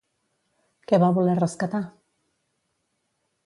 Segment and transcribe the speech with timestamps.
[0.91, 1.85] Què va voler rescatar?